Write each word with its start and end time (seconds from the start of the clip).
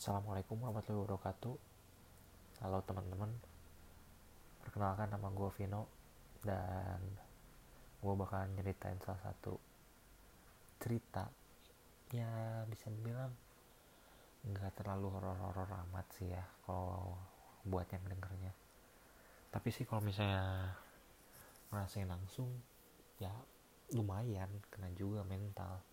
Assalamualaikum 0.00 0.64
warahmatullahi 0.64 1.04
wabarakatuh. 1.04 1.56
Halo 2.64 2.80
teman-teman. 2.88 3.36
Perkenalkan 4.64 5.12
nama 5.12 5.28
gue 5.28 5.52
Vino 5.60 5.92
Dan 6.40 7.04
gue 8.00 8.14
bakalan 8.16 8.48
nyeritain 8.56 8.96
salah 9.04 9.20
satu 9.20 9.60
cerita 10.80 11.28
Ya 12.16 12.64
bisa 12.64 12.88
dibilang 12.88 13.28
nggak 14.48 14.72
terlalu 14.80 15.20
horor-horor 15.20 15.68
amat 15.68 16.08
sih 16.16 16.32
ya 16.32 16.48
Kalau 16.64 17.20
buat 17.68 17.84
yang 17.92 18.00
dengernya. 18.08 18.56
Tapi 19.52 19.68
sih 19.68 19.84
kalau 19.84 20.00
misalnya 20.00 20.80
ngerasain 21.68 22.08
langsung 22.08 22.48
Ya 23.20 23.36
lumayan 23.92 24.48
kena 24.72 24.88
juga 24.96 25.28
mental. 25.28 25.84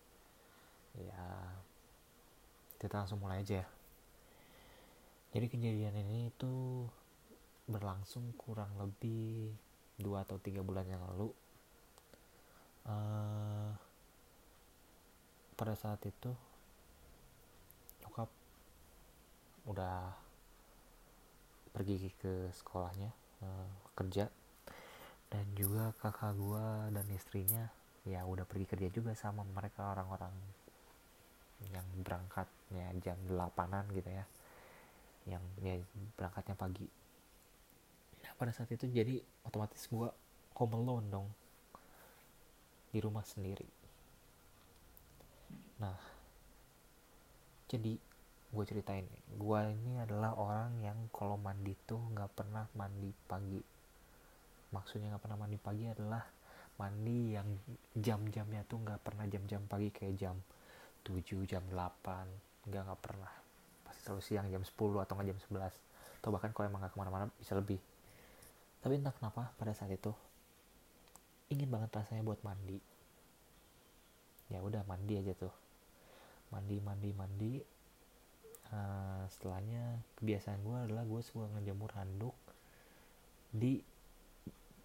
Ya 0.96 1.28
kita 2.80 3.04
langsung 3.04 3.20
mulai 3.20 3.44
aja 3.44 3.68
ya 3.68 3.68
jadi 5.36 5.46
kejadian 5.52 5.96
ini 6.08 6.32
itu 6.32 6.88
berlangsung 7.68 8.32
kurang 8.40 8.72
lebih 8.80 9.52
dua 10.00 10.24
atau 10.24 10.40
tiga 10.40 10.64
bulan 10.64 10.88
yang 10.88 11.04
lalu. 11.04 11.28
Uh, 12.88 13.76
pada 15.60 15.76
saat 15.76 16.00
itu 16.08 16.32
nyokap 18.00 18.32
udah 19.68 20.16
pergi 21.76 22.08
ke 22.16 22.48
sekolahnya 22.56 23.12
uh, 23.44 23.68
kerja. 24.00 24.32
Dan 25.28 25.44
juga 25.60 25.92
kakak 26.00 26.40
gua 26.40 26.88
dan 26.88 27.04
istrinya 27.12 27.68
ya 28.08 28.24
udah 28.24 28.48
pergi 28.48 28.64
kerja 28.64 28.88
juga 28.88 29.12
sama 29.12 29.44
mereka 29.44 29.92
orang-orang 29.92 30.32
yang 31.76 31.84
berangkatnya 32.00 32.96
jam 33.04 33.20
8an 33.28 33.92
gitu 33.92 34.08
ya 34.08 34.24
yang 35.28 35.44
ya 35.60 35.76
berangkatnya 36.16 36.56
pagi. 36.56 36.88
Nah 38.24 38.32
pada 38.40 38.52
saat 38.56 38.72
itu 38.72 38.88
jadi 38.88 39.20
otomatis 39.44 39.84
gue 39.92 40.10
home 40.56 40.76
alone 40.80 41.08
dong 41.12 41.28
di 42.90 43.00
rumah 43.04 43.28
sendiri. 43.28 43.68
Nah 45.84 46.00
jadi 47.68 48.00
gue 48.48 48.64
ceritain 48.64 49.04
gue 49.36 49.60
ini 49.76 50.00
adalah 50.00 50.32
orang 50.40 50.80
yang 50.80 50.98
kalau 51.12 51.36
mandi 51.36 51.76
tuh 51.84 52.00
nggak 52.16 52.32
pernah 52.32 52.64
mandi 52.80 53.12
pagi. 53.28 53.62
Maksudnya 54.72 55.12
nggak 55.12 55.24
pernah 55.24 55.40
mandi 55.44 55.60
pagi 55.60 55.86
adalah 55.92 56.24
mandi 56.78 57.34
yang 57.36 57.48
jam-jamnya 57.98 58.64
tuh 58.70 58.80
nggak 58.86 59.02
pernah 59.02 59.26
jam-jam 59.28 59.66
pagi 59.66 59.90
kayak 59.90 60.16
jam 60.16 60.36
7 61.02 61.50
jam 61.50 61.64
8 61.74 62.70
nggak 62.70 62.82
nggak 62.86 63.02
pernah 63.02 63.47
selalu 64.08 64.24
siang 64.24 64.48
jam 64.48 64.64
10 64.64 64.72
atau 65.04 65.14
nggak 65.20 65.28
jam 65.36 65.40
11 65.52 65.88
atau 66.24 66.30
bahkan 66.32 66.56
kalau 66.56 66.72
emang 66.72 66.82
gak 66.84 66.96
ke 66.96 67.00
mana-mana 67.00 67.28
bisa 67.36 67.54
lebih. 67.54 67.78
Tapi 68.80 69.04
entah 69.04 69.12
kenapa 69.12 69.52
pada 69.60 69.76
saat 69.76 69.92
itu 69.92 70.16
ingin 71.52 71.68
banget 71.68 71.92
rasanya 71.92 72.24
buat 72.24 72.40
mandi. 72.44 72.80
Ya 74.48 74.64
udah 74.64 74.88
mandi 74.88 75.20
aja 75.20 75.36
tuh. 75.36 75.54
Mandi 76.56 76.80
mandi 76.80 77.10
mandi. 77.12 77.54
Uh, 78.68 79.24
setelahnya 79.32 80.04
kebiasaan 80.20 80.60
gue 80.60 80.78
adalah 80.92 81.08
gue 81.08 81.22
suka 81.24 81.48
ngejemur 81.56 81.88
handuk 81.96 82.36
di 83.48 83.80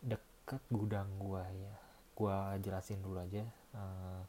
dekat 0.02 0.62
gudang 0.70 1.10
gue 1.18 1.42
ya. 1.42 1.74
Gue 2.14 2.34
jelasin 2.62 3.02
dulu 3.02 3.18
aja 3.18 3.42
uh, 3.74 4.22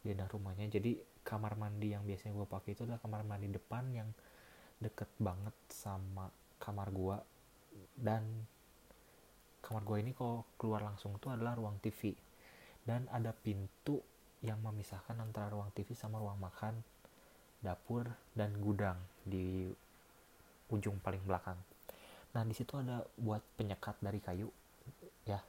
di 0.00 0.12
rumahnya. 0.12 0.68
Jadi 0.68 0.96
kamar 1.24 1.56
mandi 1.56 1.96
yang 1.96 2.04
biasanya 2.04 2.36
gue 2.36 2.48
pakai 2.48 2.76
itu 2.76 2.84
adalah 2.84 3.00
kamar 3.00 3.24
mandi 3.24 3.48
depan 3.52 3.84
yang 3.92 4.08
deket 4.84 5.08
banget 5.16 5.56
sama 5.72 6.28
kamar 6.60 6.92
gua. 6.92 7.16
Dan 7.96 8.44
kamar 9.64 9.82
gua 9.88 9.96
ini 10.04 10.12
kalau 10.12 10.44
keluar 10.60 10.84
langsung 10.84 11.16
tuh 11.16 11.32
adalah 11.32 11.56
ruang 11.56 11.80
TV 11.80 12.12
dan 12.84 13.08
ada 13.08 13.32
pintu 13.32 14.04
yang 14.44 14.60
memisahkan 14.60 15.16
antara 15.16 15.48
ruang 15.48 15.72
TV 15.72 15.96
sama 15.96 16.20
ruang 16.20 16.36
makan 16.36 16.76
dapur 17.64 18.04
dan 18.36 18.52
gudang 18.60 19.00
di 19.24 19.72
ujung 20.68 21.00
paling 21.00 21.24
belakang. 21.24 21.56
Nah 22.36 22.44
di 22.44 22.52
situ 22.52 22.76
ada 22.76 23.00
buat 23.16 23.40
penyekat 23.56 23.96
dari 24.04 24.20
kayu 24.20 24.52
ya. 25.24 25.40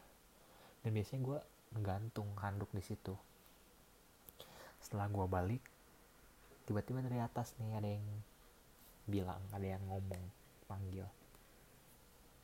Dan 0.80 0.96
biasanya 0.96 1.22
gue 1.28 1.40
menggantung 1.76 2.32
handuk 2.40 2.72
di 2.72 2.80
situ. 2.80 3.12
Setelah 4.80 5.12
gue 5.12 5.28
balik 5.28 5.64
tiba-tiba 6.66 7.04
dari 7.04 7.20
atas 7.20 7.52
nih 7.60 7.78
ada 7.78 7.90
yang 7.92 8.06
bilang 9.06 9.42
ada 9.54 9.66
yang 9.66 9.82
ngomong 9.86 10.24
panggil. 10.66 11.06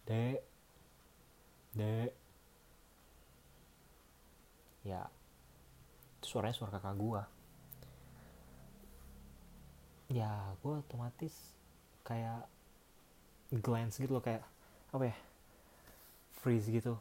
Dek 0.06 0.40
dek 1.72 2.12
ya 4.82 5.06
suaranya 6.22 6.58
suara 6.58 6.78
kakak 6.78 6.96
gua. 6.98 7.24
Ya 10.12 10.54
gua 10.62 10.82
otomatis 10.86 11.34
kayak 12.06 12.46
glance 13.52 13.98
gitu 14.00 14.16
loh 14.16 14.24
kayak 14.24 14.44
apa 14.92 15.12
ya 15.12 15.18
freeze 16.42 16.70
gitu. 16.70 16.98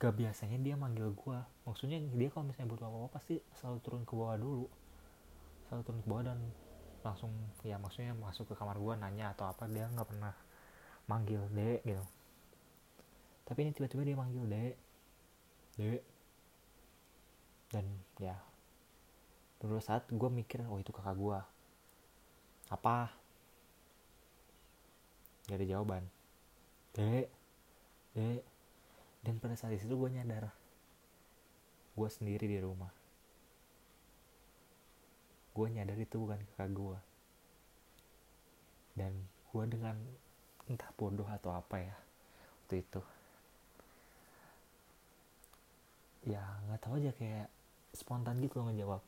Gak 0.00 0.16
biasanya 0.16 0.56
dia 0.60 0.74
manggil 0.80 1.12
gua. 1.12 1.44
Maksudnya 1.68 2.00
dia 2.00 2.28
kalau 2.32 2.48
misalnya 2.48 2.72
butuh 2.72 2.86
apa-apa 2.88 3.20
pasti 3.20 3.36
selalu 3.60 3.78
turun 3.84 4.02
ke 4.08 4.12
bawah 4.16 4.36
dulu. 4.40 4.66
Selalu 5.68 5.82
turun 5.84 6.00
ke 6.00 6.08
bawah 6.08 6.24
dan 6.32 6.38
langsung 7.00 7.32
ya 7.64 7.80
maksudnya 7.80 8.12
masuk 8.16 8.52
ke 8.52 8.54
kamar 8.54 8.76
gue 8.76 8.94
nanya 9.00 9.32
atau 9.32 9.48
apa 9.48 9.64
dia 9.66 9.88
nggak 9.88 10.08
pernah 10.08 10.34
manggil 11.08 11.42
dek 11.50 11.80
gitu. 11.82 12.04
Tapi 13.48 13.58
ini 13.66 13.70
tiba-tiba 13.74 14.02
dia 14.06 14.16
manggil 14.16 14.44
dek 14.46 14.74
dek 15.80 16.02
dan 17.70 17.86
ya 18.18 18.36
beberapa 19.62 19.82
saat 19.84 20.08
gue 20.10 20.30
mikir 20.30 20.64
oh 20.68 20.78
itu 20.78 20.92
kakak 20.92 21.16
gue 21.16 21.40
apa? 22.70 23.10
Gak 25.50 25.58
ada 25.58 25.66
jawaban. 25.66 26.04
Dek 26.94 27.26
dek 28.14 28.42
dan 29.24 29.34
pada 29.40 29.56
saat 29.56 29.76
itu 29.76 29.88
gue 29.88 30.10
nyadar 30.12 30.52
gue 31.96 32.08
sendiri 32.08 32.48
di 32.48 32.58
rumah 32.62 32.99
gue 35.50 35.66
nyadar 35.70 35.98
itu 35.98 36.16
bukan 36.16 36.40
kakak 36.54 36.70
gue 36.70 36.98
dan 38.94 39.12
gue 39.50 39.64
dengan 39.66 39.96
entah 40.70 40.90
bodoh 40.94 41.26
atau 41.26 41.50
apa 41.50 41.76
ya 41.82 41.96
waktu 42.62 42.86
itu. 42.86 43.02
Ya 46.30 46.44
nggak 46.68 46.80
tahu 46.84 47.02
aja 47.02 47.10
kayak 47.16 47.48
spontan 47.90 48.38
gitu 48.38 48.62
loh 48.62 48.70
ngejawab. 48.70 49.02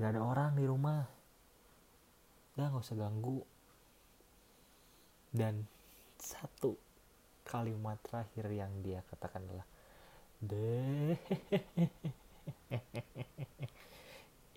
Nggak 0.00 0.10
ada 0.16 0.22
orang 0.24 0.52
di 0.56 0.64
rumah. 0.64 1.04
Udah 2.56 2.72
nggak 2.72 2.84
usah 2.86 2.96
ganggu. 2.96 3.44
Dan 5.28 5.68
satu 6.16 6.78
kalimat 7.44 8.00
terakhir 8.00 8.46
yang 8.48 8.72
dia 8.80 9.02
katakan 9.10 9.44
adalah 9.44 9.66
deh 10.42 11.16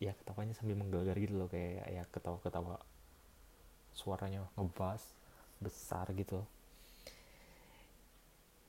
ya 0.02 0.12
ketawanya 0.12 0.52
sambil 0.52 0.76
menggelegar 0.76 1.16
gitu 1.16 1.40
loh 1.40 1.48
kayak 1.48 1.88
ya 1.88 2.04
ketawa-ketawa 2.12 2.80
suaranya 3.96 4.44
ngebas 4.60 5.16
besar 5.64 6.12
gitu. 6.12 6.44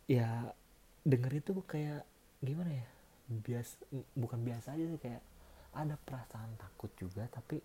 Ya 0.06 0.54
denger 1.02 1.42
itu 1.42 1.50
kayak 1.66 2.06
gimana 2.38 2.70
ya? 2.70 2.86
Bias 3.26 3.74
bukan 4.14 4.46
biasa 4.46 4.78
aja 4.78 4.86
sih 4.86 5.00
kayak 5.02 5.22
ada 5.74 5.98
perasaan 6.06 6.54
takut 6.56 6.88
juga 6.94 7.26
tapi 7.26 7.58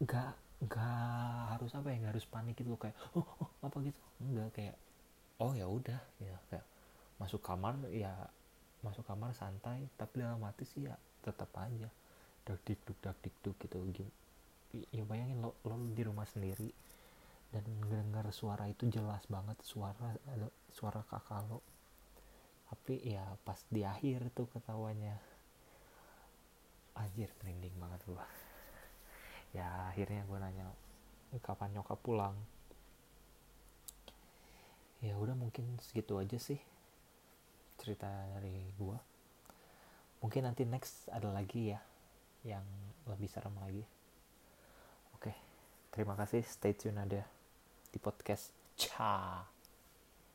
nggak 0.00 0.32
nggak 0.56 1.40
harus 1.58 1.72
apa 1.74 1.90
ya 1.92 1.96
nggak 1.98 2.12
harus 2.14 2.28
panik 2.30 2.54
gitu 2.56 2.78
kayak 2.78 2.94
oh, 3.18 3.26
oh 3.42 3.50
apa 3.66 3.76
gitu? 3.82 4.00
Enggak 4.22 4.54
kayak 4.54 4.76
oh 5.42 5.52
ya 5.52 5.66
udah 5.66 6.00
ya 6.22 6.36
kayak 6.48 6.64
masuk 7.18 7.42
kamar 7.42 7.74
ya 7.90 8.12
masuk 8.84 9.02
kamar 9.02 9.34
santai 9.34 9.88
tapi 9.98 10.22
dalam 10.22 10.40
hati 10.46 10.62
sih 10.62 10.86
ya 10.86 10.94
tetap 11.26 11.50
aja. 11.58 11.90
Dak 12.46 12.62
dikduk 12.62 12.98
dak 13.02 13.18
dikduk 13.18 13.58
gitu 13.58 13.82
ya 14.92 15.02
bayangin 15.08 15.40
lo, 15.40 15.56
lo 15.64 15.76
di 15.94 16.02
rumah 16.04 16.28
sendiri 16.28 16.68
dan 17.54 17.62
mendengar 17.80 18.26
suara 18.34 18.66
itu 18.68 18.90
jelas 18.90 19.22
banget 19.30 19.56
suara 19.62 20.18
ada 20.28 20.48
suara 20.74 21.00
kakak 21.06 21.46
lo. 21.48 21.62
Tapi 22.66 22.98
ya 23.06 23.24
pas 23.46 23.58
di 23.70 23.86
akhir 23.86 24.34
tuh 24.34 24.50
ketawanya. 24.50 25.16
Anjir 26.96 27.30
merinding 27.40 27.76
banget 27.78 28.00
gua. 28.08 28.26
Ya 29.54 29.88
akhirnya 29.88 30.26
gue 30.26 30.38
nanya 30.40 30.66
kapan 31.40 31.72
nyokap 31.76 32.00
pulang? 32.02 32.36
Ya 35.00 35.14
udah 35.16 35.36
mungkin 35.36 35.78
segitu 35.80 36.18
aja 36.18 36.36
sih 36.36 36.58
cerita 37.76 38.08
dari 38.34 38.68
gua 38.80 38.98
mungkin 40.20 40.48
nanti 40.48 40.64
next 40.64 41.08
ada 41.12 41.28
lagi 41.30 41.74
ya 41.74 41.80
yang 42.46 42.64
lebih 43.06 43.28
serem 43.30 43.54
lagi. 43.58 43.84
Oke 45.16 45.32
terima 45.90 46.14
kasih. 46.14 46.44
Stay 46.44 46.76
tune 46.76 47.00
ada 47.00 47.22
di 47.90 47.98
podcast 47.98 48.52
Ciao 48.76 49.55